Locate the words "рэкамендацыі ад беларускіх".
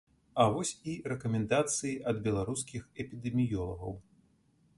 1.11-2.81